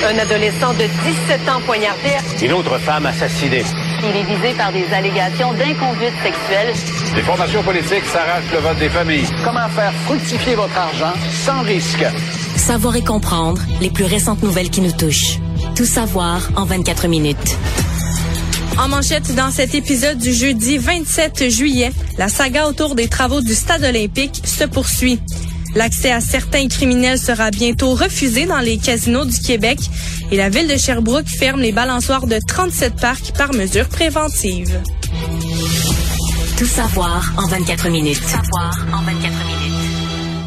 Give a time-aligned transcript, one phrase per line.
[0.00, 2.10] Un adolescent de 17 ans poignardé.
[2.42, 3.62] Une autre femme assassinée.
[4.02, 6.72] Il est visé par des allégations d'inconduite sexuelle.
[7.14, 9.26] Les formations politiques s'arrachent le vote des familles.
[9.44, 11.12] Comment faire fructifier votre argent
[11.44, 12.04] sans risque?
[12.56, 15.38] Savoir et comprendre les plus récentes nouvelles qui nous touchent.
[15.76, 17.56] Tout savoir en 24 minutes.
[18.78, 23.54] En manchette dans cet épisode du jeudi 27 juillet, la saga autour des travaux du
[23.54, 25.20] stade olympique se poursuit.
[25.74, 29.78] L'accès à certains criminels sera bientôt refusé dans les casinos du Québec
[30.30, 34.80] et la ville de Sherbrooke ferme les balançoires de 37 parcs par mesure préventive.
[36.58, 38.20] Tout savoir en 24 minutes.
[38.20, 39.41] Tout savoir en 24 minutes.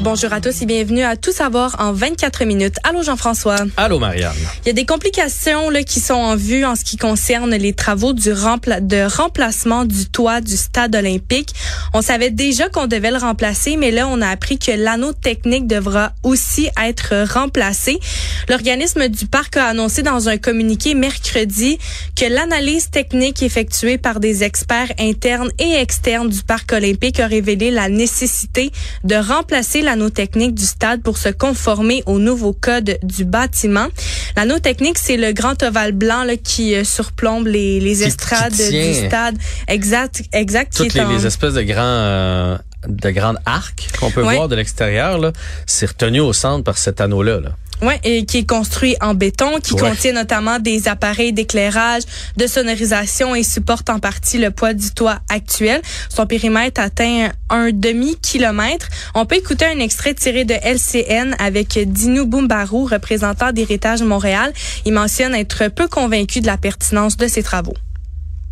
[0.05, 2.75] Bonjour à tous et bienvenue à Tout savoir en 24 minutes.
[2.83, 3.55] Allô Jean-François.
[3.75, 4.35] Allô Marianne.
[4.63, 7.73] Il y a des complications là, qui sont en vue en ce qui concerne les
[7.73, 11.55] travaux du rempla de remplacement du toit du stade olympique.
[11.95, 15.65] On savait déjà qu'on devait le remplacer, mais là on a appris que l'anneau technique
[15.65, 17.99] devra aussi être remplacé.
[18.47, 21.79] L'organisme du parc a annoncé dans un communiqué mercredi
[22.15, 27.71] que l'analyse technique effectuée par des experts internes et externes du parc olympique a révélé
[27.71, 28.71] la nécessité
[29.03, 33.87] de remplacer l'anneau technique du stade pour se conformer au nouveau code du bâtiment.
[34.35, 38.71] L'anneau technique, c'est le grand ovale blanc là, qui euh, surplombe les, les estrades qui
[38.71, 39.37] du stade.
[39.69, 40.73] Exact, exact.
[40.73, 42.57] qui Toutes est les, en- les espèces de grands euh,
[42.89, 44.35] de grandes arcs qu'on peut Ouais.
[44.35, 45.31] voir de l'extérieur
[45.65, 47.39] c'est retenu au centre par cet anneau là.
[47.39, 47.51] là.
[47.81, 49.81] Ouais, et qui est construit en béton, qui Ouais.
[49.89, 52.03] contient notamment des appareils d'éclairage,
[52.37, 55.81] de sonorisation et supporte en partie le poids du toit actuel.
[56.09, 58.87] Son périmètre atteint un demi-kilomètre.
[59.13, 64.53] On peut écouter un extrait tiré de LCN avec Dino Boumbarou, représentant d'Héritage Montréal.
[64.85, 67.75] Il mentionne être peu convaincu de la pertinence de ces travaux.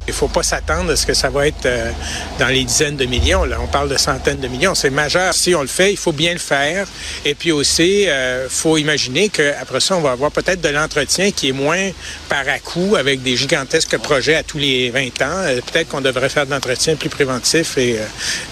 [0.07, 1.91] Il faut pas s'attendre à ce que ça va être euh,
[2.39, 3.45] dans les dizaines de millions.
[3.45, 4.75] Là, on parle de centaines de millions.
[4.75, 5.33] C'est majeur.
[5.33, 6.87] Si on le fait, il faut bien le faire.
[7.25, 11.49] Et puis aussi, euh, faut imaginer qu'après ça, on va avoir peut-être de l'entretien qui
[11.49, 11.89] est moins
[12.29, 15.43] par à coup avec des gigantesques projets à tous les 20 ans.
[15.43, 17.77] Euh, peut-être qu'on devrait faire de l'entretien plus préventif.
[17.77, 18.03] Et euh,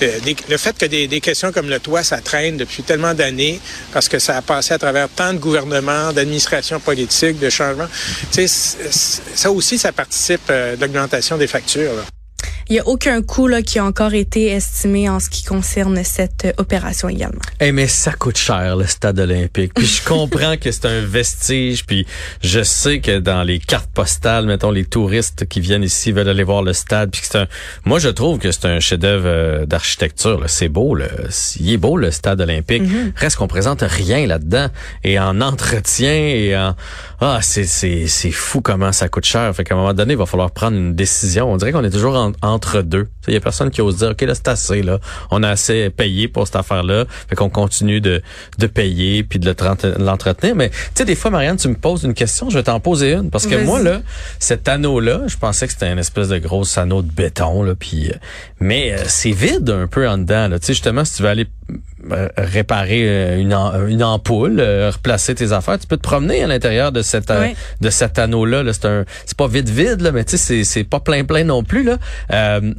[0.03, 3.59] euh, le fait que des, des questions comme le toit, ça traîne depuis tellement d'années
[3.91, 7.87] parce que ça a passé à travers tant de gouvernements, d'administrations politiques, de changements.
[8.31, 12.05] Ça aussi, ça participe de l'augmentation des factures.
[12.71, 16.01] Il n'y a aucun coût là, qui a encore été estimé en ce qui concerne
[16.05, 17.41] cette euh, opération également.
[17.59, 19.73] Eh mais ça coûte cher le stade olympique.
[19.73, 22.07] Puis je comprends que c'est un vestige puis
[22.41, 26.45] je sais que dans les cartes postales, mettons les touristes qui viennent ici veulent aller
[26.45, 27.47] voir le stade puis que c'est un
[27.83, 30.47] moi je trouve que c'est un chef-d'œuvre euh, d'architecture là.
[30.47, 31.09] c'est beau le
[31.59, 32.83] il est beau le stade olympique.
[33.17, 34.67] Reste qu'on présente rien là-dedans
[35.03, 36.77] et en entretien et en
[37.19, 39.53] ah c'est c'est c'est fou comment ça coûte cher.
[39.53, 41.51] Fait qu'à un moment donné, il va falloir prendre une décision.
[41.51, 42.60] On dirait qu'on est toujours en- entre
[43.27, 44.99] Il y a personne qui ose dire OK là c'est assez là.
[45.29, 47.05] On a assez payé pour cette affaire-là.
[47.29, 48.21] Fait qu'on continue de
[48.57, 49.53] de payer puis de
[49.99, 52.79] l'entretenir mais tu sais des fois Marianne, tu me poses une question, je vais t'en
[52.79, 54.01] poser une parce que moi là,
[54.39, 57.75] cet anneau là, je pensais que c'était une espèce de gros anneau de béton là
[57.75, 58.15] puis euh,
[58.59, 60.59] mais euh, c'est vide un peu en dedans là.
[60.59, 61.47] Tu sais justement si tu veux aller
[62.37, 66.47] réparer euh, une, am- une ampoule, euh, replacer tes affaires, tu peux te promener à
[66.47, 67.55] l'intérieur de cet euh, Ouais.
[67.79, 68.63] de cet anneau là.
[68.73, 71.43] C'est un, c'est pas vide vide là, mais tu sais c'est c'est pas plein plein
[71.43, 71.97] non plus là.
[72.31, 72.73] Euh,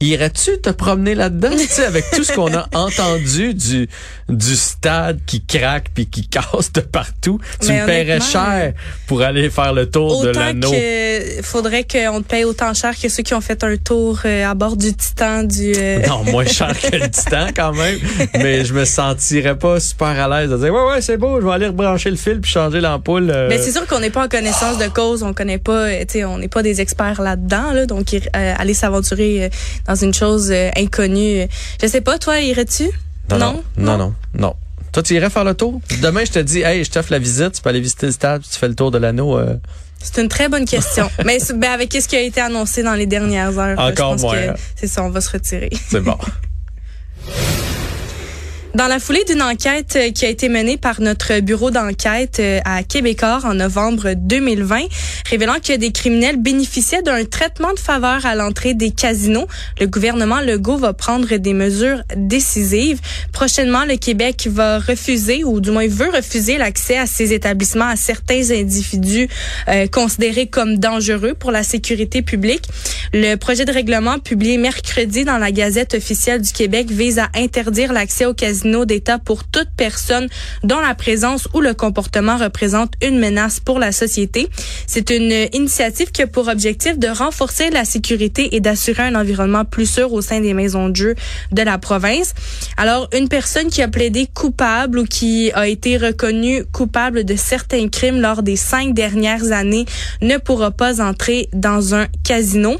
[0.00, 1.50] Irais-tu te promener là-dedans,
[1.86, 3.88] avec tout ce qu'on a entendu du
[4.28, 8.72] du stade qui craque puis qui casse de partout, tu Mais me paierais cher
[9.06, 10.70] pour aller faire le tour de Autant l'anneau.
[10.70, 14.46] que faudrait qu'on te paye autant cher que ceux qui ont fait un tour euh,
[14.46, 15.72] à bord du Titan du.
[15.76, 17.98] euh, Non, moins cher que le titan quand même,
[18.34, 21.46] mais je me sentirais pas super à l'aise de dire ouais ouais c'est beau, je
[21.46, 23.30] vais aller rebrancher le fil puis changer l'ampoule.
[23.30, 23.46] euh.
[23.48, 26.14] Mais c'est sûr qu'on n'est pas en connaissance de cause, on connaît pas, euh, tu
[26.18, 29.48] sais, on n'est pas des experts là-dedans, là, donc euh, aller s'aventurer euh,
[29.86, 31.46] dans une chose euh, inconnue.
[31.80, 32.90] Je sais pas, toi, irais-tu?
[33.30, 34.54] Non, non, non, non, non?
[34.92, 35.80] Toi, tu irais faire le tour?
[36.02, 38.42] Demain, je te dis, hey, je t'offre la visite, tu peux aller visiter le stade,
[38.42, 39.36] tu fais le tour de l'anneau.
[39.38, 39.56] euh.
[40.00, 41.10] C'est une très bonne question.
[41.24, 44.20] Mais ben, avec ce qui a été annoncé dans les dernières heures, Encore je pense
[44.22, 44.52] moins.
[44.52, 45.70] que c'est ça, on va se retirer.
[45.90, 46.16] C'est bon.
[48.74, 52.58] Dans la foulée d'une enquête euh, qui a été menée par notre bureau d'enquête euh,
[52.64, 54.86] à Québecor en novembre 2020,
[55.30, 59.46] révélant que des criminels bénéficiaient d'un traitement de faveur à l'entrée des casinos,
[59.78, 63.00] le gouvernement Legault va prendre des mesures décisives.
[63.32, 67.94] Prochainement, le Québec va refuser, ou du moins veut refuser l'accès à ces établissements à
[67.94, 69.28] certains individus
[69.68, 72.64] euh, considérés comme dangereux pour la sécurité publique.
[73.16, 77.92] Le projet de règlement publié mercredi dans la Gazette officielle du Québec vise à interdire
[77.92, 80.26] l'accès aux casinos d'État pour toute personne
[80.64, 84.48] dont la présence ou le comportement représente une menace pour la société.
[84.88, 89.64] C'est une initiative qui a pour objectif de renforcer la sécurité et d'assurer un environnement
[89.64, 91.14] plus sûr au sein des maisons de jeu
[91.52, 92.34] de la province.
[92.76, 97.88] Alors, une personne qui a plaidé coupable ou qui a été reconnue coupable de certains
[97.88, 99.84] crimes lors des cinq dernières années
[100.20, 102.76] ne pourra pas entrer dans un casino.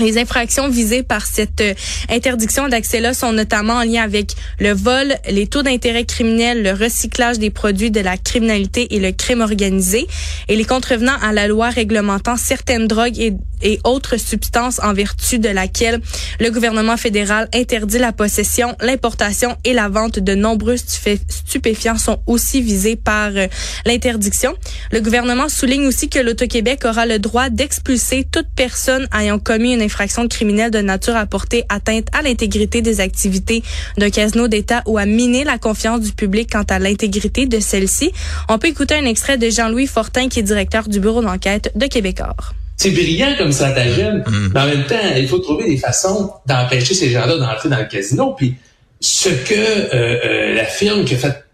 [0.00, 1.74] Les infractions visées par cette euh,
[2.10, 7.38] interdiction d'accès-là sont notamment en lien avec le vol, les taux d'intérêt criminels, le recyclage
[7.38, 10.08] des produits de la criminalité et le crime organisé,
[10.48, 13.34] et les contrevenants à la loi réglementant certaines drogues et,
[13.64, 16.00] et autres substances en vertu de laquelle
[16.38, 22.60] le gouvernement fédéral interdit la possession, l'importation et la vente de nombreux stupéfiants sont aussi
[22.60, 23.48] visés par euh,
[23.86, 24.54] l'interdiction.
[24.92, 29.82] Le gouvernement souligne aussi que l'Auto-Québec aura le droit d'expulser toute personne ayant commis une
[29.82, 33.62] infraction criminelle de nature à porter atteinte à l'intégrité des activités
[33.96, 38.12] d'un casino d'État ou à miner la confiance du public quant à l'intégrité de celle-ci.
[38.48, 41.86] On peut écouter un extrait de Jean-Louis Fortin, qui est directeur du bureau d'enquête de
[41.86, 42.54] Québecor.
[42.76, 44.50] C'est brillant comme stratagème, mm.
[44.52, 47.86] mais en même temps, il faut trouver des façons d'empêcher ces gens-là d'entrer dans le
[47.86, 48.34] casino.
[48.36, 48.56] Puis
[49.00, 51.44] ce que euh, euh, la firme qui a fait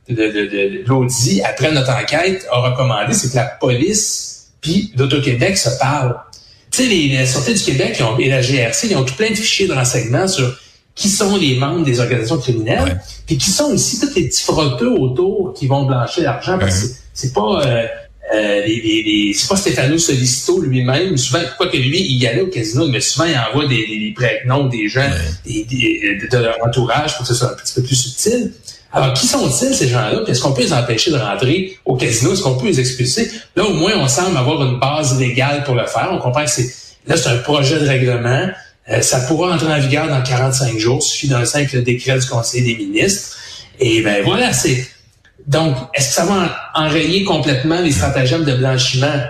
[0.86, 4.30] l'audit après notre enquête a recommandé, c'est que la police
[4.60, 6.16] puis l'Auto-Québec se parlent.
[6.70, 9.34] Tu sais, les, la Sûreté du Québec et la GRC, ils ont tout plein de
[9.34, 10.56] fichiers de renseignements sur
[10.94, 14.90] qui sont les membres des organisations criminelles, puis qui sont aussi tous les petits frotteux
[14.90, 17.62] autour qui vont blanchir l'argent, parce que c'est pas...
[17.66, 17.86] Euh,
[18.32, 22.42] euh, les, les, c'est pas Stéphano Solicito lui-même, souvent, quoi que lui, il y allait
[22.42, 25.10] au casino, mais souvent il envoie des, des prénoms des gens
[25.44, 28.52] des, de leur entourage pour que ce soit un petit peu plus subtil.
[28.92, 30.22] Alors, qui sont-ils, ces gens-là?
[30.26, 32.32] Est-ce qu'on peut les empêcher de rentrer au casino?
[32.32, 33.30] Est-ce qu'on peut les expulser?
[33.54, 36.08] Là, au moins, on semble avoir une base légale pour le faire.
[36.12, 36.72] On comprend que c'est,
[37.06, 38.48] là, c'est un projet de règlement.
[38.90, 40.98] Euh, ça pourra entrer en vigueur dans 45 jours.
[41.00, 43.36] Il suffit d'un simple décret du Conseil des ministres.
[43.78, 44.86] Et ben voilà, c'est,
[45.46, 49.20] donc, est-ce que ça va enrayer complètement les stratagèmes de blanchiment?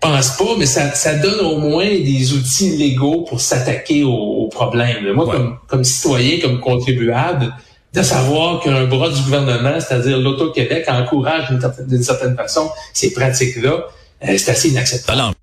[0.00, 5.12] pense pas, mais ça, ça donne au moins des outils légaux pour s'attaquer aux, problèmes.
[5.12, 7.54] Moi, comme, comme citoyen, comme contribuable,
[7.94, 11.50] de savoir qu'un bras du gouvernement, c'est-à-dire l'Auto-Québec, encourage
[11.86, 13.84] d'une certaine façon ces pratiques-là,
[14.24, 15.34] euh, c'est assez inacceptable.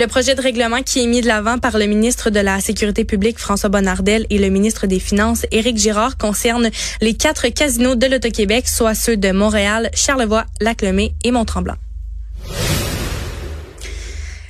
[0.00, 3.04] Le projet de règlement qui est mis de l'avant par le ministre de la Sécurité
[3.04, 6.70] publique, François Bonnardel, et le ministre des Finances, Éric Girard, concerne
[7.00, 11.76] les quatre casinos de l'Auto-Québec, soit ceux de Montréal, Charlevoix, Lac-Lemay et Mont-Tremblant.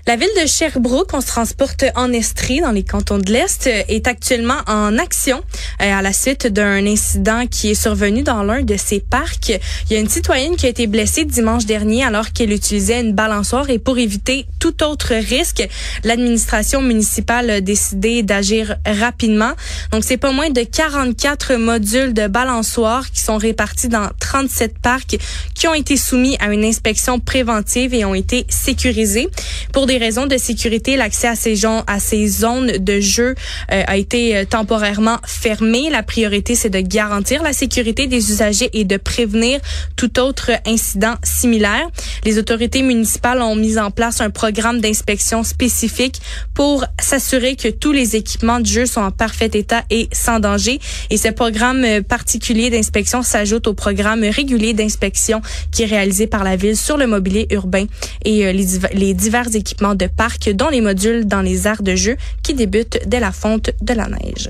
[0.06, 4.06] La ville de Sherbrooke, on se transporte en Estrie, dans les cantons de l'Est, est
[4.06, 5.42] actuellement en action
[5.80, 9.48] euh, à la suite d'un incident qui est survenu dans l'un de ses parcs.
[9.48, 13.14] Il y a une citoyenne qui a été blessée dimanche dernier alors qu'elle utilisait une
[13.14, 15.66] balançoire et pour éviter tout autre risque,
[16.04, 19.52] l'administration municipale a décidé d'agir rapidement.
[19.90, 25.16] Donc, c'est pas moins de 44 modules de balançoires qui sont répartis dans 37 parcs
[25.54, 29.30] qui ont été soumis à une inspection préventive et ont été sécurisés.
[29.72, 33.34] Pour des raisons de sécurité, l'accès à ces zones de jeu
[33.72, 35.90] euh, a été euh, temporairement fermé.
[35.90, 39.60] La priorité, c'est de garantir la sécurité des usagers et de prévenir
[39.96, 41.88] tout autre incident similaire.
[42.24, 46.20] Les autorités municipales ont mis en place un programme d'inspection spécifique
[46.54, 50.80] pour s'assurer que tous les équipements de jeu sont en parfait état et sans danger.
[51.10, 55.40] Et ce programme euh, particulier d'inspection s'ajoute au programme régulier d'inspection
[55.70, 57.86] qui est réalisé par la ville sur le mobilier urbain
[58.24, 62.54] et les divers équipements de parc, dont les modules dans les aires de jeu qui
[62.54, 64.48] débutent dès la fonte de la neige.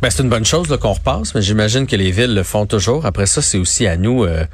[0.00, 3.04] Ben, c'est une bonne chose qu'on repasse, mais j'imagine que les villes le font toujours.
[3.04, 4.24] Après ça, c'est aussi à nous.
[4.24, 4.44] Euh,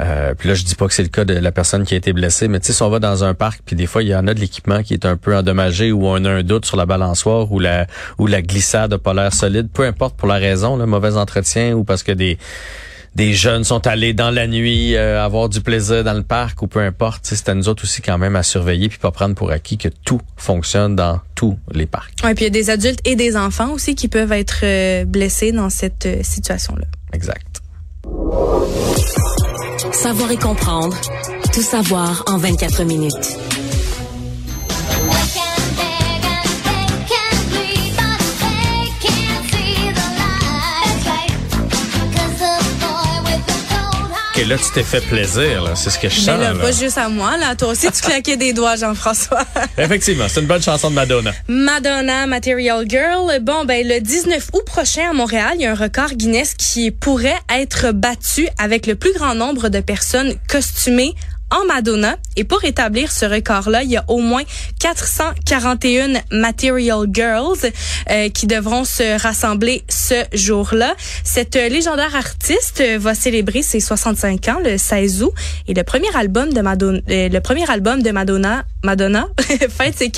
[0.00, 1.96] euh, puis là, je dis pas que c'est le cas de la personne qui a
[1.96, 4.08] été blessée, mais tu sais, si on va dans un parc, puis des fois, il
[4.08, 6.64] y en a de l'équipement qui est un peu endommagé ou on a un doute
[6.64, 7.86] sur la balançoire ou la
[8.18, 12.02] ou la glissade polaire solide, peu importe pour la raison, le mauvais entretien ou parce
[12.02, 12.38] que des
[13.14, 16.66] des jeunes sont allés dans la nuit euh, avoir du plaisir dans le parc ou
[16.66, 17.20] peu importe.
[17.24, 19.88] C'est à nous autres aussi quand même à surveiller puis pas prendre pour acquis que
[20.04, 22.14] tout fonctionne dans tous les parcs.
[22.24, 25.04] Oui, puis il y a des adultes et des enfants aussi qui peuvent être euh,
[25.04, 26.86] blessés dans cette euh, situation-là.
[27.12, 27.62] Exact.
[29.92, 30.96] Savoir et comprendre.
[31.52, 33.53] Tout savoir en 24 minutes.
[44.44, 46.36] Et là, tu t'es fait plaisir, C'est ce que je sens.
[46.38, 47.56] Mais là, pas juste à moi, là.
[47.56, 49.42] Toi aussi, tu claquais des doigts, Jean-François.
[49.78, 51.32] Effectivement, c'est une bonne chanson de Madonna.
[51.48, 53.40] Madonna, Material Girl.
[53.40, 56.90] Bon, ben, le 19 août prochain à Montréal, il y a un record Guinness qui
[56.90, 61.14] pourrait être battu avec le plus grand nombre de personnes costumées
[61.50, 64.42] en Madonna Et pour établir ce record-là, il y a au moins
[64.80, 67.70] 441 Material Girls
[68.10, 70.94] euh, qui devront se rassembler ce jour-là.
[71.22, 75.32] Cette légendaire artiste va célébrer ses 65 ans le 16 août
[75.68, 80.12] et le premier album de Madonna, euh, le premier album de Madonna, Madonna fête ses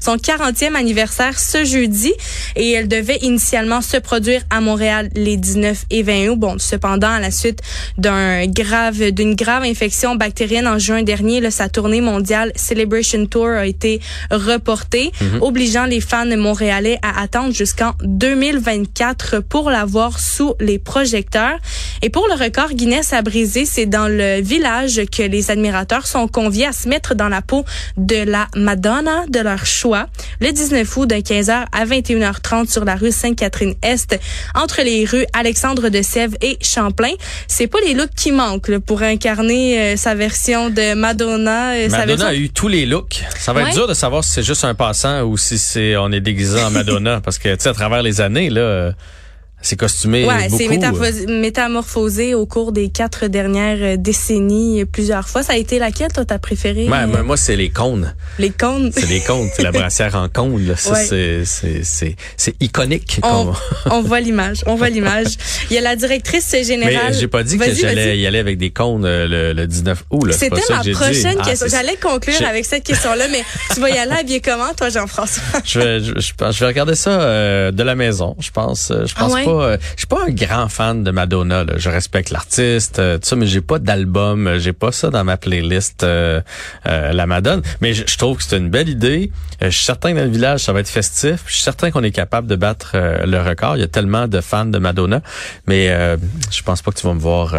[0.00, 2.12] son 40e anniversaire ce jeudi
[2.56, 6.36] et elle devait initialement se produire à Montréal les 19 et 20 août.
[6.38, 7.60] Bon, cependant, à la suite
[7.98, 10.29] d'un grave, d'une grave infection bactérienne
[10.66, 15.42] en juin dernier, là, sa tournée mondiale Celebration Tour a été reportée, Mhm.
[15.42, 21.58] obligeant les fans montréalais à attendre jusqu'en 2024 pour la voir sous les projecteurs.
[22.02, 26.28] Et pour le record Guinness à briser, c'est dans le village que les admirateurs sont
[26.28, 27.64] conviés à se mettre dans la peau
[27.96, 30.06] de la Madonna de leur choix
[30.40, 34.18] le 19 août de 15h à 21h30 sur la rue Sainte-Catherine-Est
[34.54, 37.12] entre les rues Alexandre de Sèvres et Champlain.
[37.48, 41.72] C'est pas les looks qui manquent là, pour incarner euh, sa version de Madonna.
[41.72, 43.24] euh, sa Madonna a eu tous les looks.
[43.38, 43.68] Ça va Ouais.
[43.70, 46.62] être dur de savoir si c'est juste un passant ou si c'est on est déguisé
[46.62, 48.92] en Madonna parce que tu sais à travers les années là
[49.62, 50.56] c'est costumé Ouais, beaucoup.
[50.58, 55.42] c'est métaphos- métamorphosé au cours des quatre dernières euh, décennies euh, plusieurs fois.
[55.42, 56.88] Ça a été laquelle, toi, ta préférée?
[56.88, 58.14] Ouais, euh, moi, c'est les cônes.
[58.38, 58.90] les cônes?
[58.94, 60.76] C'est les cônes, c'est la brassière en cône là.
[60.76, 61.04] Ça Ouais.
[61.06, 63.20] c'est c'est c'est c'est iconique.
[63.90, 65.26] On, voit l'image, on voit l'image.
[65.70, 67.14] Il y a la directrice Mais générale.
[67.14, 70.32] j'ai pas dit que j'allais y aller avec des cônes euh, le, le 19 août
[70.32, 71.66] C'était ma prochaine Ah, question.
[71.68, 73.42] J'allais conclure avec cette question-là, mais
[73.74, 75.42] tu vas y aller habillé comment, toi, Jean-François?
[75.64, 78.36] Je vais, je, je vais regarder ça euh, de la maison.
[78.40, 79.44] Je pense, euh, je pense Ah ouais?
[79.58, 79.64] Pas.
[79.64, 81.64] euh, je suis pas un grand fan de Madonna.
[81.64, 81.74] là.
[81.76, 84.46] Je respecte l'artiste, euh, tout ça, mais j'ai pas d'album.
[84.46, 86.02] euh, J'ai pas ça dans ma playlist.
[86.04, 86.40] euh,
[86.86, 87.62] euh, la Madonna.
[87.80, 89.30] Mais je, je trouve que c'est une belle idée.
[89.62, 91.42] Je suis certain que dans le village, ça va être festif.
[91.46, 93.76] Je suis certain qu'on est capable de battre le record.
[93.76, 95.20] Il y a tellement de fans de Madonna,
[95.66, 95.88] mais
[96.50, 97.54] je pense pas que tu vas me voir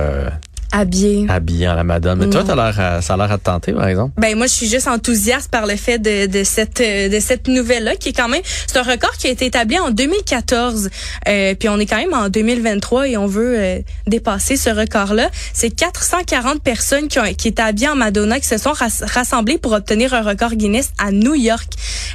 [0.72, 1.26] Habillé.
[1.30, 2.16] habillé en la Madonna.
[2.26, 2.48] Mais toi, Non.
[2.48, 4.14] t'as l'air, ça a l'air à te tenter, par exemple.
[4.18, 7.48] Ben moi je suis juste enthousiaste par le fait de, de cette euh, de cette
[7.48, 10.90] nouvelle là qui est quand même c'est un record qui a été établi en 2014
[11.28, 15.14] euh, puis on est quand même en 2023 et on veut euh, dépasser ce record
[15.14, 19.04] là c'est 440 personnes qui ont qui étaient habillées en Madonna qui se sont ras-
[19.06, 21.68] rassemblées pour obtenir un record Guinness à New York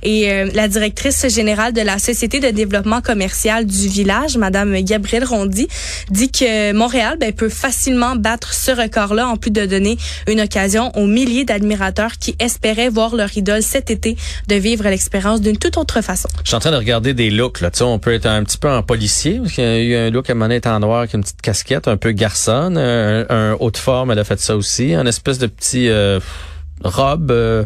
[0.02, 5.25] et euh, la directrice générale de la société de développement commercial du village madame Gabrielle
[5.25, 5.68] Rondy
[6.10, 9.98] dit que Montréal ben, peut facilement battre ce record-là, en plus de donner
[10.28, 14.16] une occasion aux milliers d'admirateurs qui espéraient voir leur idole cet été
[14.48, 16.28] de vivre l'expérience d'une toute autre façon.
[16.42, 17.60] Je suis en train de regarder des looks.
[17.60, 17.70] Là.
[17.70, 20.10] Tu sais, on peut être un petit peu en policier, parce y a eu un
[20.10, 23.70] look à monnaie en noir avec une petite casquette, un peu garçonne, un, un haut
[23.70, 26.20] de forme, elle a fait ça aussi, un espèce de petit euh,
[26.82, 27.64] robe euh,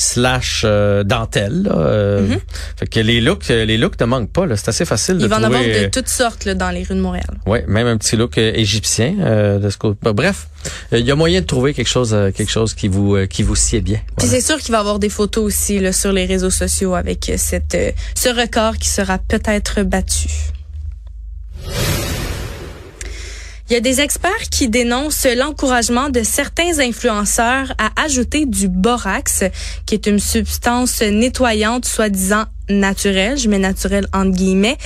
[0.00, 1.64] slash euh, dentelle.
[1.64, 2.36] Là, euh,
[2.76, 4.46] Fait que les looks, euh, les looks ne manquent pas.
[4.56, 5.58] C'est assez facile de Il va en trouver.
[5.58, 7.26] avoir de toutes sortes là, dans les rues de Montréal.
[7.46, 9.98] Ouais, même un petit look égyptien de ce côté.
[10.02, 10.48] Bah, bref,
[10.92, 13.82] il y a moyen de trouver quelque chose, quelque chose qui vous qui vous sied
[13.82, 14.00] bien.
[14.16, 16.94] Puis c'est sûr qu'il va y avoir des photos aussi là, sur les réseaux sociaux
[16.94, 17.76] avec cette
[18.14, 20.28] ce record qui sera peut-être battu.
[23.70, 29.44] Il y a des experts qui dénoncent l'encouragement de certains influenceurs à ajouter du borax,
[29.86, 34.76] qui est une substance nettoyante soi-disant naturelle, je mets naturelle entre guillemets,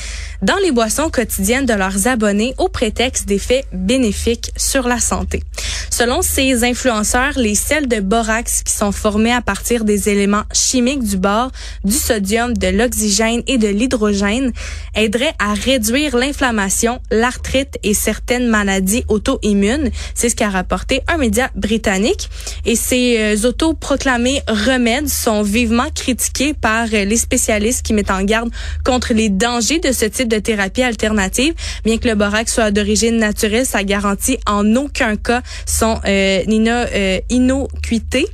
[0.45, 5.43] dans les boissons quotidiennes de leurs abonnés au prétexte d'effets bénéfiques sur la santé.
[5.91, 11.05] Selon ces influenceurs, les sels de borax qui sont formés à partir des éléments chimiques
[11.05, 11.51] du bord,
[11.85, 14.53] du sodium, de l'oxygène et de l'hydrogène
[14.95, 19.91] aideraient à réduire l'inflammation, l'arthrite et certaines maladies auto-immunes.
[20.15, 22.29] C'est ce qu'a rapporté un média britannique.
[22.67, 28.25] Et ces euh, autoproclamés remèdes sont vivement critiqués par euh, les spécialistes qui mettent en
[28.25, 28.51] garde
[28.85, 31.55] contre les dangers de ce type de thérapie alternative.
[31.85, 36.71] Bien que le borax soit d'origine naturelle, ça garantit en aucun cas son euh, ino-
[36.71, 38.27] euh, innocuité.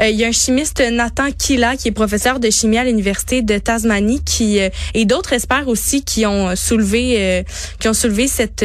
[0.00, 3.42] Euh, il y a un chimiste Nathan Killa qui est professeur de chimie à l'université
[3.42, 7.42] de Tasmanie qui euh, et d'autres experts aussi qui ont soulevé euh,
[7.78, 8.62] qui ont soulevé cette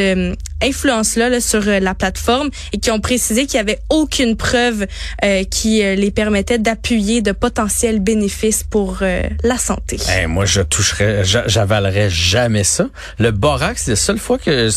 [0.62, 4.36] euh, influence là, sur euh, la plateforme et qui ont précisé qu'il y avait aucune
[4.38, 4.86] preuve
[5.24, 9.98] euh, qui euh, les permettait d'appuyer de potentiels bénéfices pour euh, la santé.
[10.08, 12.88] Hey, moi, je toucherais, j'a- j'avalerais jamais ça.
[13.20, 14.70] Le borax, c'est la seule fois que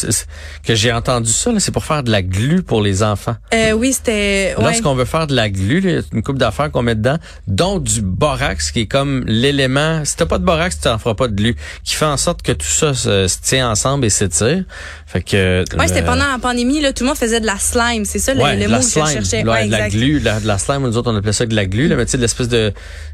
[0.65, 3.37] que j'ai entendu ça, c'est pour faire de la glu pour les enfants.
[3.53, 4.65] Euh, oui, c'était ouais.
[4.65, 8.71] Lorsqu'on veut faire de la glu, une coupe d'affaires qu'on met dedans, dont du borax,
[8.73, 10.05] qui est comme l'élément.
[10.05, 12.43] Si t'as pas de borax, tu n'en feras pas de glu, qui fait en sorte
[12.43, 14.65] que tout ça se, se tient ensemble et s'étire.
[15.07, 15.65] Fait que.
[15.79, 18.19] Ouais, c'était euh, pendant la pandémie là, tout le monde faisait de la slime, c'est
[18.19, 19.45] ça le, Ouais, le de mot que je cherchais.
[19.47, 21.55] Ouais, de la glu, de la, de la slime, nous autres on appelait ça de
[21.55, 22.73] la glu, là, mais tu sais, l'espèce de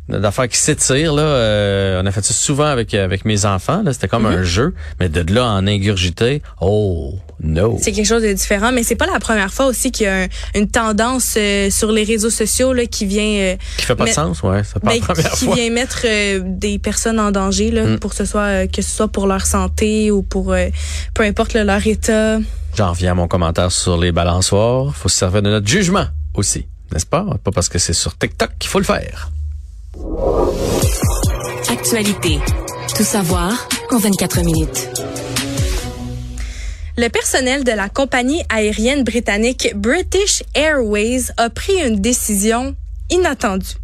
[0.09, 1.23] d'affaires qui s'étire là.
[1.23, 3.83] euh, on a fait ça souvent avec avec mes enfants.
[3.85, 4.39] Là, c'était comme Mm-hmm.
[4.39, 7.79] un jeu, mais de là en ingurgiter, oh, No.
[7.81, 10.25] C'est quelque chose de différent, mais c'est pas la première fois aussi qu'il y a
[10.25, 14.05] un- une tendance euh, sur les réseaux sociaux là, qui vient euh, Qui fait pas
[14.05, 14.63] de sens, ouais.
[14.65, 15.55] C'est pas ben, la première qui fois.
[15.55, 17.99] vient mettre euh, des personnes en danger là, Mm.
[17.99, 20.69] pour que ce soit euh, que ce soit pour leur santé ou pour euh,
[21.15, 22.39] peu importe là, leur état.
[22.77, 24.95] J'en reviens à mon commentaire sur les balançoires.
[24.95, 27.25] Faut se servir de notre jugement aussi, n'est-ce pas?
[27.43, 29.31] Pas parce que c'est sur TikTok qu'il faut le faire.
[31.71, 32.39] Actualité.
[32.97, 33.53] Tout savoir
[33.93, 34.91] en 24 minutes.
[37.01, 42.77] Le personnel de la compagnie aérienne britannique British Airways a pris une décision
[43.09, 43.79] inattendue.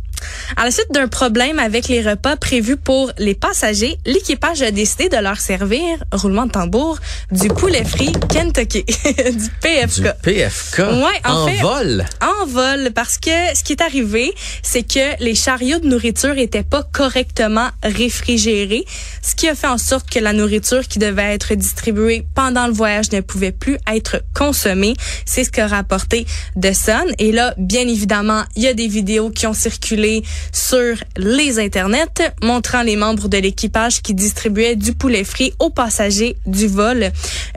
[0.56, 5.08] À la suite d'un problème avec les repas prévus pour les passagers, l'équipage a décidé
[5.08, 6.98] de leur servir, roulement de tambour,
[7.32, 10.02] du poulet frit Kentucky, du PFK.
[10.02, 12.04] Du PFK Ouais, en en fait- vol?
[12.22, 16.62] en vol parce que ce qui est arrivé, c'est que les chariots de nourriture étaient
[16.62, 18.84] pas correctement réfrigérés,
[19.22, 22.72] ce qui a fait en sorte que la nourriture qui devait être distribuée pendant le
[22.72, 24.94] voyage ne pouvait plus être consommée.
[25.24, 26.26] C'est ce qu'a rapporté
[26.60, 27.04] The Sun.
[27.18, 30.15] Et là, bien évidemment, il y a des vidéos qui ont circulé
[30.52, 36.36] sur les internets montrant les membres de l'équipage qui distribuaient du poulet frit aux passagers
[36.46, 37.10] du vol.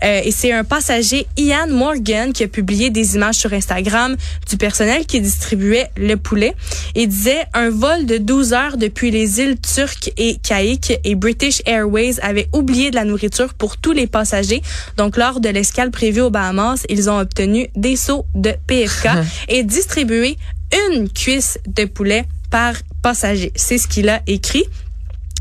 [0.04, 4.16] Euh, et c'est un passager, Ian Morgan, qui a publié des images sur Instagram
[4.50, 6.56] du personnel qui distribuait le poulet.
[6.96, 11.62] Il disait un vol de 12 heures depuis les îles turques et Caïques et British
[11.66, 14.62] Airways avait oublié de la nourriture pour tous les passagers.
[14.98, 19.08] Donc, lors de l'escale prévue aux Bahamas, ils ont obtenu des seaux de PFK
[19.48, 20.38] et distribué
[20.90, 23.52] une cuisse de poulet par passager.
[23.56, 24.66] C'est ce qu'il a écrit.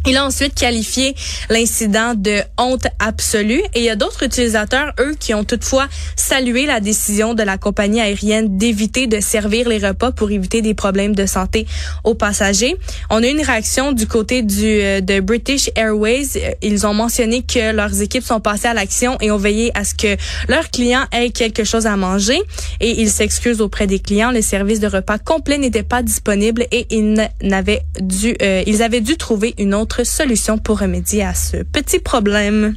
[0.06, 1.14] Il a ensuite qualifié
[1.50, 6.66] l'incident de honte absolue et il y a d'autres utilisateurs, eux, qui ont toutefois salué
[6.66, 11.14] la décision de la compagnie aérienne d'éviter de servir les repas pour éviter des problèmes
[11.14, 11.66] de santé
[12.04, 12.76] aux passagers.
[13.10, 16.56] On a eu une réaction du côté du euh, de British Airways.
[16.62, 19.94] Ils ont mentionné que leurs équipes sont passées à l'action et ont veillé à ce
[19.94, 20.16] que
[20.48, 22.40] leurs clients aient quelque chose à manger
[22.80, 24.30] et ils s'excusent auprès des clients.
[24.30, 29.00] Le service de repas complet n'était pas disponible et ils n'avaient dû, euh, ils avaient
[29.00, 32.74] dû trouver une autre solution pour remédier à ce petit problème.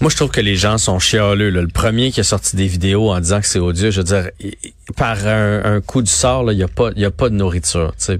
[0.00, 1.50] Moi, je trouve que les gens sont chialeux.
[1.50, 1.60] là.
[1.60, 4.28] Le premier qui a sorti des vidéos en disant que c'est odieux, je veux dire,
[4.96, 7.92] par un, coup du sort, il n'y a, pas- a pas de nourriture.
[7.98, 8.12] Tu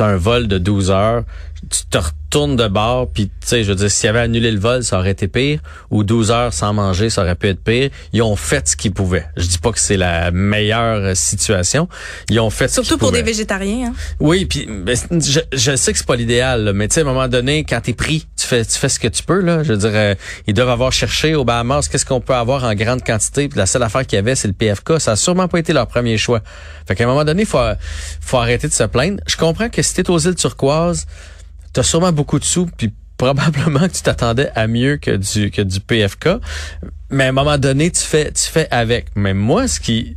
[0.00, 1.22] as un vol de 12 heures,
[1.68, 4.50] tu te retournes de bord, puis tu sais, je veux dire, s'il y avait annulé
[4.50, 7.62] le vol, ça aurait été pire, ou 12 heures sans manger, ça aurait pu être
[7.62, 7.90] pire.
[8.12, 9.26] Ils ont fait ce qu'ils pouvaient.
[9.36, 11.88] Je dis pas que c'est la meilleure situation.
[12.30, 13.32] Ils ont fait ce Surtout qu'ils pour des pouvaient.
[13.32, 13.88] végétariens.
[13.88, 13.94] Hein?
[14.20, 17.06] Oui, puis ben, je, je sais que c'est pas l'idéal, mais tu sais à un
[17.06, 19.62] moment donné, quand t'es pris, tu fais tu fais ce que tu peux là.
[19.62, 20.14] Je veux dire, euh,
[20.46, 23.48] ils doivent avoir cherché au Bahamas qu'est-ce qu'on peut avoir en grande quantité.
[23.48, 25.00] Puis la seule affaire qu'il y avait, c'est le PFK.
[25.00, 26.40] Ça a sûrement pas été leur premier choix.
[26.86, 27.58] Fait qu'à un moment donné, faut
[28.20, 29.20] faut arrêter de se plaindre.
[29.26, 31.06] Je comprends que si t'es aux îles turquoises,
[31.74, 35.62] t'as sûrement beaucoup de sous, puis probablement que tu t'attendais à mieux que du que
[35.62, 36.30] du PFK.
[37.10, 39.08] Mais à un moment donné, tu fais tu fais avec.
[39.14, 40.16] Mais moi, ce qui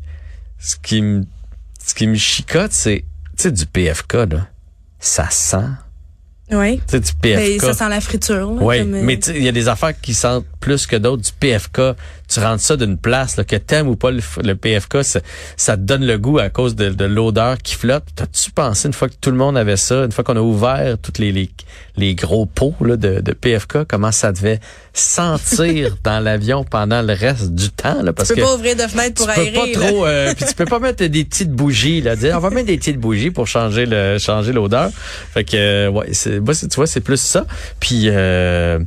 [0.58, 1.26] ce qui me
[1.86, 3.06] ce qui me chicote, c'est
[3.38, 4.48] tu sais du PFK là,
[5.00, 5.68] ça sent.
[6.52, 6.78] Oui.
[6.78, 7.62] Tu sais du Ben, PFK.
[7.62, 8.52] ça sent la friture.
[8.54, 11.32] là, Oui, euh, mais il y a des affaires qui sentent plus que d'autres du
[11.38, 11.82] PFK.
[12.30, 15.22] Tu rentres ça d'une place, là, que t'aimes ou pas le, PFK, ça,
[15.56, 18.04] ça te donne le goût à cause de, de l'odeur qui flotte.
[18.16, 20.98] T'as-tu pensé une fois que tout le monde avait ça, une fois qu'on a ouvert
[21.02, 21.50] toutes les, les,
[21.96, 24.60] les gros pots là, de, de PFK, comment ça devait
[24.94, 28.02] sentir dans l'avion pendant le reste du temps?
[28.02, 29.52] Là, parce tu peux que pas ouvrir de fenêtre pour tu aérer.
[29.52, 29.88] peux pas là.
[29.92, 32.68] trop euh, puis tu peux pas mettre des petites bougies là dire on va mettre
[32.68, 34.90] des petites bougies pour changer le changer l'odeur
[35.34, 37.46] fait que euh, ouais c'est moi, c'est- tu vois c'est plus ça
[37.80, 38.80] puis euh,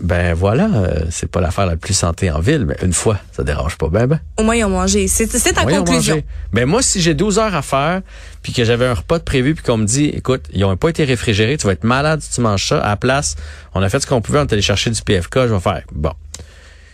[0.00, 3.42] ben voilà euh, c'est pas l'affaire la plus santé en ville mais une fois ça
[3.44, 5.08] dérange pas ben ben Au moins, ils ont mangé.
[5.08, 6.16] C'est ta conclusion.
[6.16, 6.24] manger.
[6.52, 8.02] Ben moi, si j'ai 12 heures à faire,
[8.42, 10.88] puis que j'avais un repas de prévu, puis qu'on me dit, écoute, ils ont pas
[10.90, 12.78] été réfrigérés, tu vas être malade si tu manges ça.
[12.80, 13.36] À la place,
[13.74, 15.82] on a fait ce qu'on pouvait, on est allé chercher du PFK, je vais faire.
[15.92, 16.12] Bon,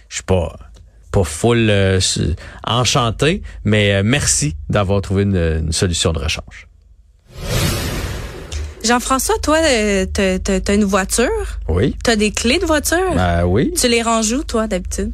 [0.08, 0.56] je suis pas
[1.12, 1.98] pas full euh,
[2.64, 6.68] enchanté, mais euh, merci d'avoir trouvé une, une solution de rechange.
[8.86, 11.28] Jean-François, toi, euh, t'as une voiture?
[11.68, 11.96] Oui.
[12.04, 13.14] T'as des clés de voiture?
[13.16, 13.72] Ben oui.
[13.76, 15.12] Tu les ranges où, toi, d'habitude?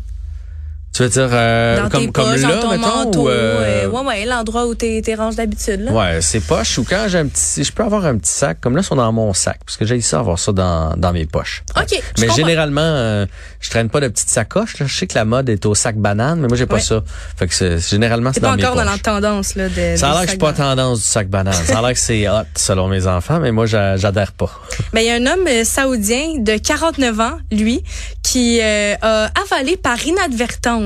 [0.94, 3.20] Tu veux dire euh, comme tes comme poches, là, dans ton mettons, manteau.
[3.22, 5.92] ou, euh, ouais, ouais, l'endroit où t'es t'es ranges d'habitude, là.
[5.92, 8.58] Ouais, c'est poche ou quand j'ai un petit, je peux avoir un petit sac.
[8.60, 11.12] Comme là, ils sont dans mon sac parce que j'ai ça avoir ça dans, dans
[11.14, 11.62] mes poches.
[11.80, 13.24] OK, Mais généralement, euh,
[13.60, 14.78] je traîne pas de petites sacoches.
[14.80, 14.86] Là.
[14.86, 16.80] Je sais que la mode est au sac banane, mais moi j'ai pas Ouais.
[16.82, 17.02] ça.
[17.38, 19.02] Fait que c'est, généralement c'est pas dans mes encore dans la poches.
[19.02, 19.96] tendance, là, de.
[19.96, 21.54] Ça a l'air que je suis pas tendance du sac banane.
[21.54, 24.50] Ça a l'air que c'est hot selon mes enfants, mais moi j'a- j'adhère pas.
[24.92, 27.82] Ben, il y a un homme euh, saoudien de 49 ans, lui,
[28.22, 30.81] qui euh, a avalé par inadvertance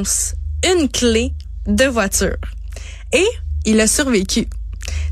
[0.64, 1.32] une clé
[1.66, 2.36] de voiture.
[3.12, 3.26] Et
[3.64, 4.46] il a survécu.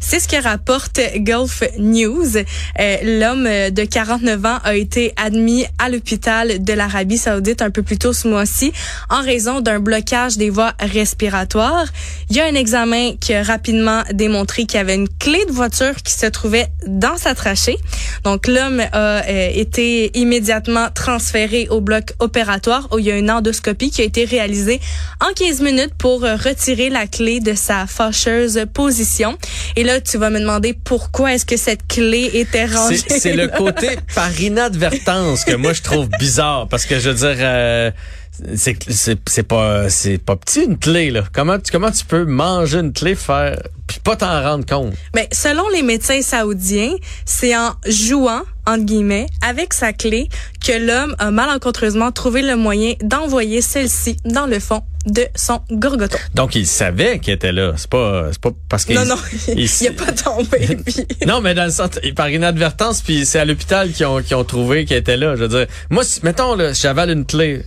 [0.07, 2.37] C'est ce que rapporte Gulf News.
[2.37, 7.83] Euh, L'homme de 49 ans a été admis à l'hôpital de l'Arabie saoudite un peu
[7.83, 8.71] plus tôt ce mois-ci
[9.09, 11.87] en raison d'un blocage des voies respiratoires.
[12.29, 15.53] Il y a un examen qui a rapidement démontré qu'il y avait une clé de
[15.53, 17.79] voiture qui se trouvait dans sa trachée.
[18.25, 23.31] Donc l'homme a euh, été immédiatement transféré au bloc opératoire où il y a une
[23.31, 24.83] endoscopie qui a été réalisée
[25.23, 29.39] en 15 minutes pour retirer la clé de sa fâcheuse position.
[29.77, 32.99] Et là, tu vas me demander pourquoi est-ce que cette clé était rangée.
[33.09, 37.37] C'est le côté par inadvertance que moi je trouve bizarre parce que je veux dire
[37.41, 37.91] euh,
[38.57, 38.77] c'est
[39.27, 41.25] c'est pas c'est pas petit une clé là.
[41.33, 44.95] Comment tu comment tu peux manger une clé faire puis pas t'en rendre compte?
[45.15, 50.29] Mais selon les médecins saoudiens, c'est en jouant entre guillemets avec sa clé
[50.65, 56.17] que l'homme a malencontreusement trouvé le moyen d'envoyer celle-ci dans le fond de son gorgoton.
[56.35, 59.17] Donc il savait qu'il était là, c'est pas c'est pas parce qu'il Non non,
[59.49, 61.07] il, il, a pas tombé puis...
[61.27, 64.45] Non, mais dans le sens par inadvertance puis c'est à l'hôpital qu'ils ont qui ont
[64.45, 65.67] trouvé qu'il était là, je veux dire.
[65.91, 67.65] Moi mettons là, j'avale une clé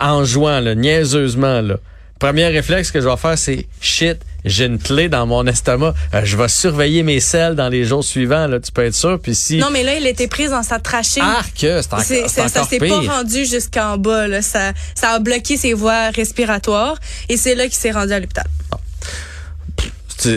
[0.00, 1.76] en jouant, là, niaiseusement, là.
[2.18, 5.94] Premier réflexe que je vais faire, c'est shit, j'ai une clé dans mon estomac.
[6.14, 9.18] Euh, je vais surveiller mes selles dans les jours suivants, là, tu peux être sûr.
[9.20, 11.20] Puis si Non, mais là, il était pris dans sa trachée.
[11.22, 14.42] Ah, que c'est encore, Ça s'est pas rendu jusqu'en bas, là.
[14.42, 18.44] Ça, ça a bloqué ses voies respiratoires et c'est là qu'il s'est rendu à l'hôpital.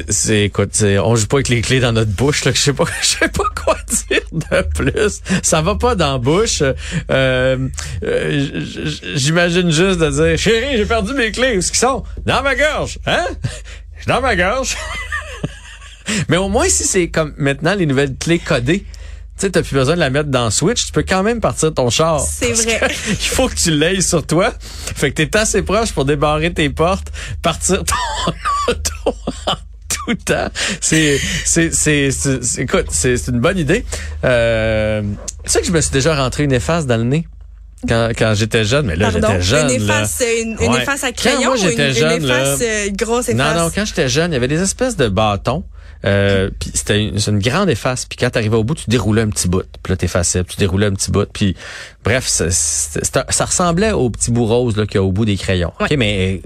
[0.09, 2.83] C'est écoute, on joue pas avec les clés dans notre bouche là, je sais pas
[3.01, 3.77] je sais pas quoi
[4.09, 5.21] dire de plus.
[5.43, 6.61] Ça va pas dans la bouche.
[7.09, 7.69] Euh,
[8.03, 8.65] euh,
[9.15, 12.03] j'imagine juste de dire chérie, j'ai perdu mes clés, où est-ce qu'ils sont?
[12.25, 13.27] Dans ma gorge, hein
[14.07, 14.77] Dans ma gorge.
[16.29, 19.75] Mais au moins si c'est comme maintenant les nouvelles clés codées, tu sais, t'as plus
[19.75, 22.21] besoin de la mettre dans Switch, tu peux quand même partir ton char.
[22.21, 22.79] C'est vrai.
[23.09, 24.53] Il faut que tu l'aies sur toi.
[24.95, 28.31] Fait que t'es assez proche pour débarrer tes portes, partir ton
[28.71, 29.15] auto
[29.89, 30.49] tout le temps.
[30.81, 32.09] C'est, c'est, c'est,
[32.57, 33.85] écoute, c'est, une bonne idée.
[34.23, 35.01] Euh,
[35.43, 37.27] tu sais que je me suis déjà rentré une efface dans le nez.
[37.87, 39.69] Quand, quand j'étais jeune, mais là j'étais jeune.
[39.69, 43.55] Une efface, Une, une efface à crayon ou une, jeune, une efface, euh, grosse efface?
[43.55, 45.63] Non, non, quand j'étais jeune, il y avait des espèces de bâtons.
[46.05, 48.05] Euh, puis c'était une, une, grande efface.
[48.05, 49.63] Puis quand t'arrivais au bout, tu déroulais un petit bout.
[49.83, 51.27] Puis là, t'effaçais, puis tu déroulais un petit bout.
[51.31, 51.55] Puis
[52.03, 55.73] bref, ça, ça ressemblait au petit bout rose qu'il y a au bout des crayons.
[55.79, 56.41] Ok, mais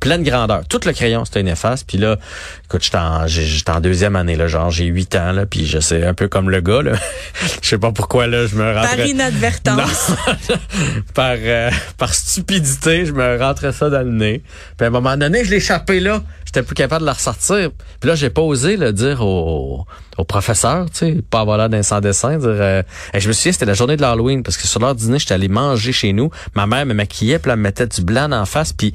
[0.00, 0.62] pleine grandeur.
[0.68, 1.84] Tout le crayon, c'était une efface.
[1.84, 2.16] Puis là,
[2.64, 5.78] écoute, j'étais en, j'étais en deuxième année, là, genre j'ai huit ans, là, puis je
[5.78, 6.92] sais un peu comme le gars, là.
[7.62, 8.96] je sais pas pourquoi, là, je me rentrais...
[8.96, 10.12] Par inadvertance.
[11.14, 14.42] par, euh, par stupidité, je me rentrais ça dans le nez.
[14.76, 16.22] Puis à un moment donné, je l'ai échappé là.
[16.50, 17.70] J'étais plus capable de la ressortir.
[18.00, 19.86] Puis là, j'ai pas osé le dire au,
[20.18, 22.48] au professeur, tu sais, pas avoir l'air d'un sans dessin, dire...
[22.48, 22.82] Euh,
[23.16, 25.34] je me souviens, c'était la journée de l'Halloween, parce que sur l'heure du dîner, j'étais
[25.34, 26.28] allé manger chez nous.
[26.56, 28.92] Ma mère me maquillait, puis elle me mettait du blanc en face, puis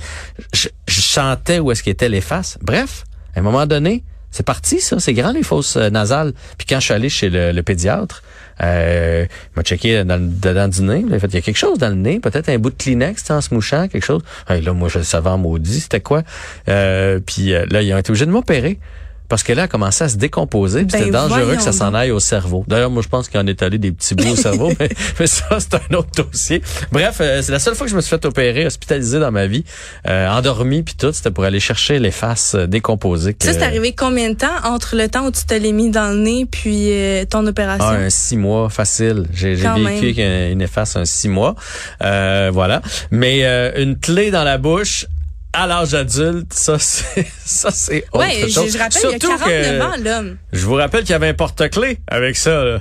[0.53, 2.57] je, je chantais où est-ce qu'étaient les faces.
[2.61, 4.03] Bref, à un moment donné,
[4.35, 4.99] c'est parti, ça.
[4.99, 6.33] C'est grand, les fausses euh, nasales.
[6.57, 8.21] Puis quand je suis allé chez le, pédiatre,
[8.61, 11.03] euh, il m'a checké dans, dedans du nez.
[11.07, 12.19] Il a fait, il y a quelque chose dans le nez.
[12.19, 14.21] Peut-être un bout de Kleenex, en se mouchant, quelque chose.
[14.49, 15.81] là, moi, je le savais en maudit.
[15.81, 16.23] C'était quoi?
[16.69, 18.79] Euh, puis euh, là, ils ont été obligés de m'opérer
[19.27, 20.83] parce que là, elle a commencé à se décomposer.
[20.83, 22.63] Ben c'était dangereux que ça s'en aille au cerveau.
[22.67, 25.27] D'ailleurs, moi, je pense qu'il en est allé des petits bouts au cerveau, mais, mais,
[25.27, 26.61] ça, c'est un autre dossier.
[26.91, 29.47] Bref, euh, c'est la seule fois que je me suis fait opérer, hospitalisé dans ma
[29.47, 29.63] vie,
[30.07, 31.11] euh, endormi puis tout.
[31.11, 33.35] C'était pour aller chercher les faces euh, décomposées.
[33.41, 36.09] Ça, c'est arrivé combien de temps entre le temps où tu te l'es mis dans
[36.09, 37.85] le nez puis euh, ton opération?
[37.87, 39.25] Ah, un six mois, facile.
[39.33, 41.55] J'ai vécu une efface un six mois.
[41.99, 42.81] voilà.
[43.11, 43.43] Mais
[43.77, 45.07] une clé dans la bouche
[45.55, 48.67] à l'âge adulte, ça c'est ça c'est autre ouais, chose.
[48.67, 50.37] Je, je rappelle, Surtout il y a 49 ans l'homme.
[50.51, 52.63] Je vous rappelle qu'il y avait un porte-clés avec ça.
[52.63, 52.79] Là.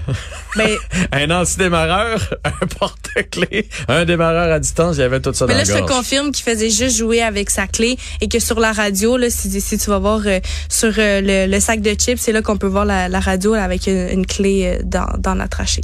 [1.12, 5.58] Un antidémarreur, un porte-clés, un démarreur à distance, il y avait tout ça mais dans
[5.58, 8.60] là, la je te confirme qu'il faisait juste jouer avec sa clé et que sur
[8.60, 11.90] la radio, là, si, si tu vas voir euh, sur euh, le, le, sac de
[11.94, 14.82] chips, c'est là qu'on peut voir la, la radio là, avec une, une clé euh,
[14.84, 15.82] dans, dans la trachée.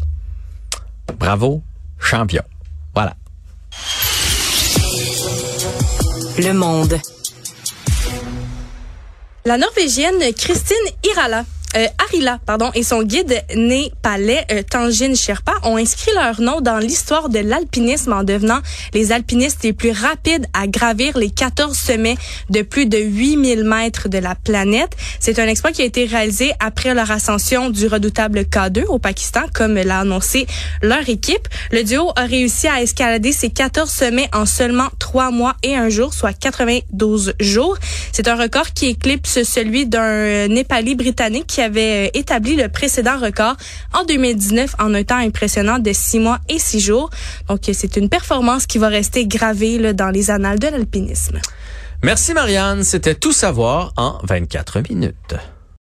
[1.19, 1.63] Bravo,
[1.99, 2.43] champion.
[2.95, 3.15] Voilà.
[6.43, 6.99] Le Monde.
[9.45, 11.45] La Norvégienne Christine Irala
[11.77, 16.79] euh, Arila, pardon, et son guide népalais euh, Tangine Sherpa ont inscrit leur nom dans
[16.79, 18.59] l'histoire de l'alpinisme en devenant
[18.93, 22.17] les alpinistes les plus rapides à gravir les 14 sommets
[22.49, 24.97] de plus de 8000 mètres de la planète.
[25.21, 29.43] C'est un exploit qui a été réalisé après leur ascension du redoutable K2 au Pakistan,
[29.55, 30.49] comme l'a annoncé
[30.83, 31.47] leur équipe.
[31.71, 35.89] Le duo a réussi à escalader ces 14 sommets en seulement 3 mois et un
[35.89, 37.77] jour, soit 92 jours.
[38.11, 43.57] C'est un record qui éclipse celui d'un Népalais britannique avait euh, établi le précédent record
[43.95, 47.11] en 2019 en un temps impressionnant de six mois et six jours.
[47.49, 51.39] Donc, c'est une performance qui va rester gravée dans les annales de l'alpinisme.
[52.03, 55.35] Merci Marianne, c'était tout savoir en 24 minutes.